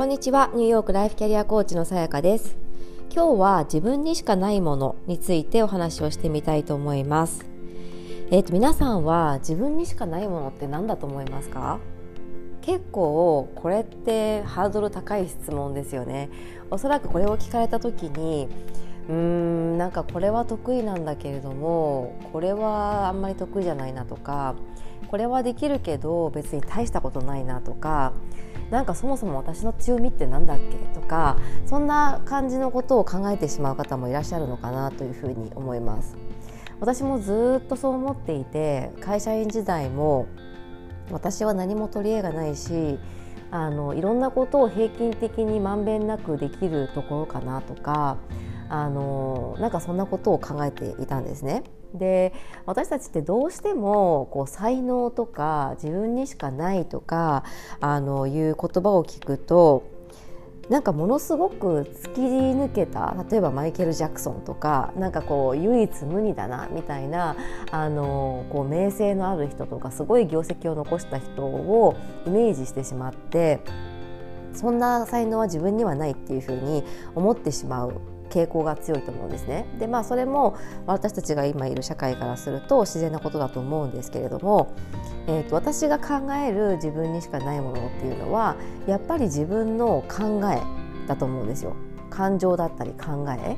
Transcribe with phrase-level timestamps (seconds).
[0.00, 0.50] こんにちは。
[0.54, 2.56] ニューヨークライフキャリアコーチのさやかです。
[3.14, 7.44] 今日は自分にしかないものについてお話をしてみたいと思います。
[8.30, 11.80] えっ、ー、と皆さんは自分にしかないものって何だと思いますか？
[12.62, 16.30] 結構これってハードル高い質問ですよね。
[16.70, 18.48] おそらくこれを聞かれた時に
[19.10, 24.54] うーんなんかこれは得意なんだけれどもこれはあんまり得意じゃないなとか
[25.08, 28.12] これはできるけど別に大したことないなとか
[28.70, 36.16] なんかそもそも私の強みって何だっけとかそんな感じのことを考えてしまう方もいらっしゃるのかなというふうに思います。
[36.78, 40.28] 私もずっとそう思っていて会社員時代も
[41.10, 42.98] 私は何も取り柄がないし
[43.50, 48.16] あのいろんなことを平均的にまんべんなくできるところかなとか
[48.70, 51.64] あのなんかそんなことを考えていたんですね。
[51.92, 52.32] で
[52.66, 57.42] 私たちってどうしてもこう才能とか自分にしかないとか
[57.80, 59.82] あのいう言葉を聞くと
[60.68, 67.36] なんかものすごく突き抜けた例えばマイケル・ジャクソンとかなんかこう唯一無二だなみたいな
[67.72, 73.58] あのこう名声のある人とかすごい業績を残した人をイメージしてしまって
[74.54, 76.84] そんな才能は自分にはないっていうふうに
[77.14, 79.66] 思ってしまう傾向が強いと思うんですね。
[79.78, 84.72] でまあそれも私たちが今いる社会からすると自然なことだと思うんですけれども、
[85.26, 90.62] えーと、私が考える自分にしかないものっていうのはやっぱり自分の考え
[91.08, 91.74] だと思うんですよ。
[92.08, 93.56] 感情だったり考え、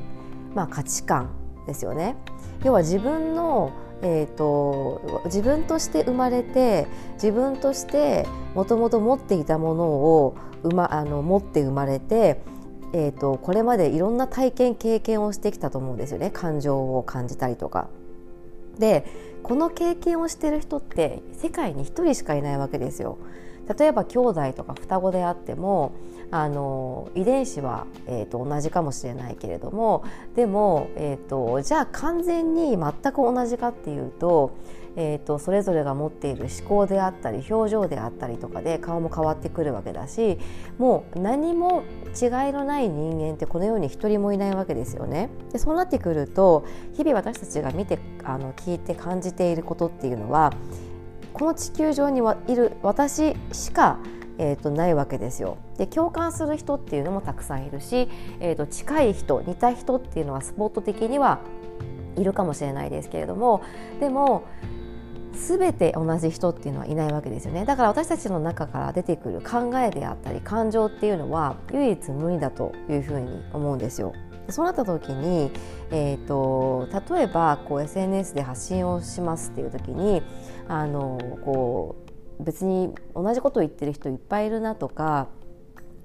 [0.54, 1.30] まあ、価値観
[1.66, 2.16] ですよね。
[2.64, 3.72] 要は自分の
[4.02, 10.36] えーと、自分として生まれて自分としてもともと持っていたものを、
[10.74, 12.40] ま、あの持って生まれて
[12.94, 17.88] えーと、これまでいろんな体験経験をしてきたと思うんですよね感情を感じたりとか。
[18.78, 19.06] で
[19.42, 23.18] この経験をしてる人って世界に1人しかいないわけですよ。
[23.78, 25.92] 例えば兄弟とか双子であっても
[26.30, 34.56] あの遺伝子は、えーと、同じかもしれないけれどもでも、えーとじゃあ完全に全く同じかっていうと
[34.96, 40.38] えーと、それぞれが持っている思考であったり表情であったりとかで顔も変わってくるわけだし
[40.78, 41.82] もう何も
[42.20, 45.30] 違いのない人間ってこの世に一人もいないわけですよね。
[45.52, 50.52] でそうなってくると日々私たちが見てあの聞いて感じていることっていうのは
[51.32, 53.98] この地球上にいる私しか
[54.38, 55.58] えーと、ないわけですよ。
[55.76, 58.08] で共感する人っていうのもたくさんいるし、
[58.40, 61.40] えーと近い人似た人っていうのはスポット的には
[62.16, 63.62] いるかもしれないですけれども
[64.00, 64.44] でも
[65.32, 74.12] 全て同じ人っていうのはいないわけですよねだから私たちの中から出てくる考えであったり感情っていうのは唯一無二だというふうに思うんですよ。
[74.48, 75.50] そうなった時に、
[75.90, 80.22] えーと、例えばこう SNS で発信をしますっていう時に
[80.68, 81.96] あのこ
[82.40, 85.28] う別に同じことを言ってる人いっぱいいるなとか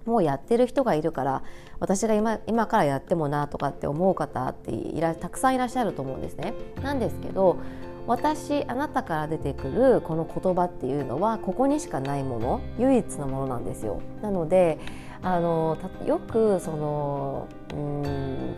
[0.05, 1.43] もうやってる人がいるから
[1.79, 6.53] 私が今今からやってもなとかって思う方っていらたくさんいらっしゃると思うんですね。
[6.81, 7.57] なんですけど
[8.07, 14.01] 私あなたから出てくるこの言葉っていうのはここにしかないもの唯一のものなんですよ。
[14.21, 14.79] なので
[15.21, 18.55] あのよくそのうん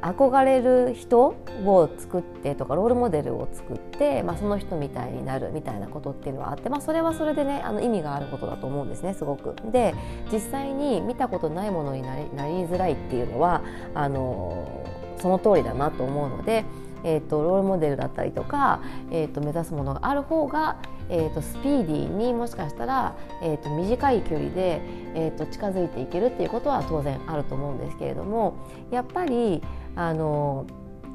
[0.00, 9.56] 憧れる人を作ってとかロールモデルを作って、まあ、その人みたいになるみたいなことっていうのはあって、まあ、それはそれでねあの意味があることだと思うんですねすごく。
[9.72, 9.94] で
[10.32, 13.62] 実際に見たことないものになりなりづらいっていうのは
[13.94, 14.84] あの
[15.18, 16.64] その通りだなと思うので
[17.04, 20.78] えーと、ロールモデルだったりとか、えーと、目指すものがある方が、
[21.08, 24.80] えーと、スピーディーにもしかしたら、えー、と短い距離で、
[25.14, 28.54] えー、と近づいていけるっていうことは当然あると思うんですけれども
[28.90, 29.62] やっぱり
[29.96, 30.66] あの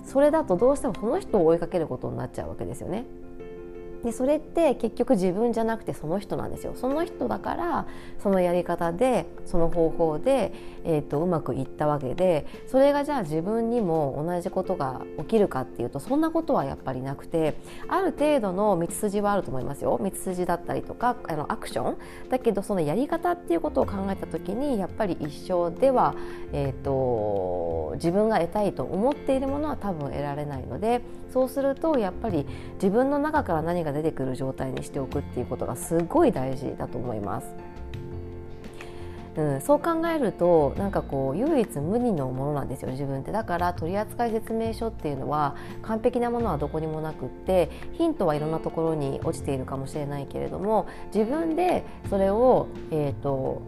[0.03, 3.05] それだとどうしてもこの人を追いかけることになっちゃうわけですよね。
[4.03, 6.73] でそれって結局自分じゃなくてその人なんですよ。
[6.75, 7.87] その人だから
[8.21, 10.51] そのやり方でその方法で、
[10.83, 17.55] えーと、うまくいったわけでそれがじゃあ自分にも同じことが起きるかっていうとそんなことはやっぱりなくて
[17.87, 19.99] ある程度の道筋はあると思いますよ。
[20.03, 21.97] 道筋だったりとかあのアクション。
[22.29, 26.13] だけどそのやり方っていうことを考えた時にやっぱり一生では、
[26.51, 31.01] えーと自分が得たいと思っているものは多分得られないので
[31.31, 32.45] そうするとやっぱり
[32.75, 37.73] 自分の中から何が出てくる状態にしておくっていうことがすごい大事だと思います。
[39.35, 53.61] うん、そう考えるとなんかこう唯一無二のものなんですよ自分ってだから取扱説明書っていうのは完璧なものはどこにもなくってヒントはいろんなところに落ちているかもしれないけれども自分でそれを、えーと、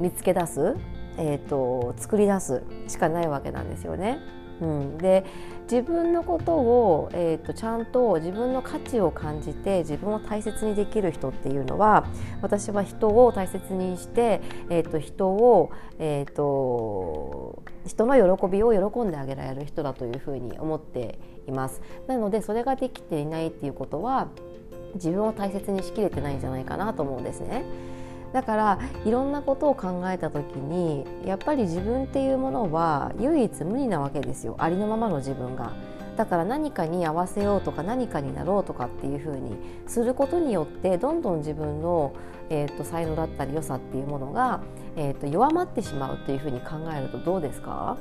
[0.00, 0.76] 見つけ出す、
[1.18, 4.41] えーと作り出すしかないわけなんですよね。
[4.60, 5.24] うん、で
[5.70, 12.06] 自分のことを、えーと、ちゃんと自分の価値を感じて自分を大切にできる人っていうのは
[12.42, 21.18] 私は人を大切にして、えーと、人を、えーと、人の喜びを喜んであげられる人だというふうに思って
[21.48, 21.80] います。
[22.06, 24.28] なのでそれができていないっていうことは
[24.94, 27.64] 自分を大切にしきれてないんじゃないかなと思うんですね。
[28.32, 35.72] だからいろんなことを考えた時にやっぱり自分っていうものは唯一無二なわけですよありのままの自分が。
[36.16, 39.56] だから何かに合わせようとか何かになろうとかっていうふうに
[39.86, 42.12] することによってどんどん自分の、
[42.50, 44.60] えーと、才能だったり良さっていうものが、
[44.94, 47.96] えーと弱まってしまうっていうふうに考えるとどうですか？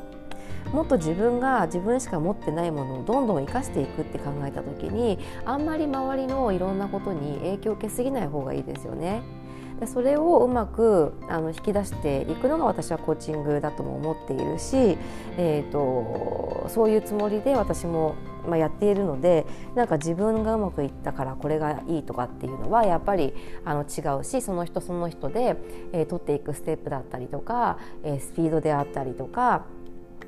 [0.74, 9.22] もっと自分が自分しか持ってないものをどんどん生かしていくって考えた時にあんまり周りのいろんなことに影響を受けすぎない方がいいですよね。
[9.80, 14.98] でそれをうまくあの引き出していくのが私はコーチングだとも思っているし、
[15.38, 18.16] えーと、そういうつもりで私も、
[18.48, 19.46] まあ、やっているので
[19.76, 23.34] なんか自分がうまくいったからこれがいいとかっていうのはやっぱり
[23.66, 25.56] あの違うしその人その人で、
[25.94, 29.66] えー、取っていくステップだったりとか、えー、スピードであったりとか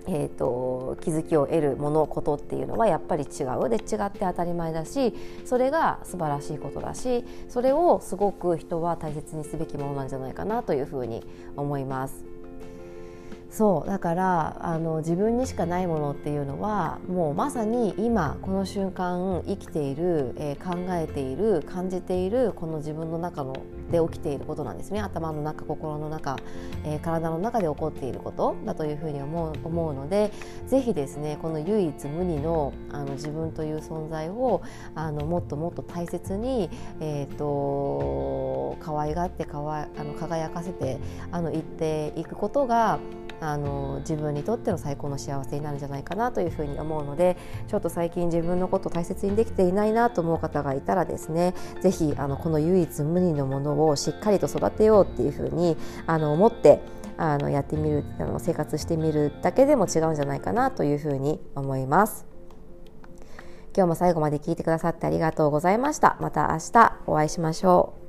[0.08, 5.14] えーと、気づきを得るものことっていうのはやっぱり違うで違って当たり前だし
[5.46, 12.33] それが素晴らしいことだしそれをすごく人は大切にすべきものなんじゃないかなというふうに思います。
[13.54, 23.54] そうだからあの自分にしかないものっていうのはもうまさに今この瞬間生きている、えー、考えている感じているこの自分の中の
[23.92, 25.02] で起きていることなんですね。
[25.02, 26.38] 頭の中心の中、
[26.84, 30.32] えー、体の中で起こっていることだというふうに思う思うので
[30.66, 34.64] ぜひですねこの唯一無二のあの自分という存在を
[34.96, 40.98] あのもっともっと大切に、えーと、可愛がってかわあの輝かせて
[41.32, 42.98] あの言っていくことが
[43.44, 47.38] あの自分にとっての最高の幸せになるんじゃないかなというふうに思うので
[47.68, 55.76] ちょっと最近自分のことを大切にできていないなと思う方がいたらですね是非あのこの唯一無二のものをしっかりと育てようっていうふうに
[56.08, 56.82] あの思って
[57.18, 62.26] あのやってみるあの生活してみるだけでも違うんじゃないかなというふうに思います。
[63.76, 66.16] 今日も最後まで聞いてくださってありがとうございました。
[66.20, 68.03] また明日お会いしましょう。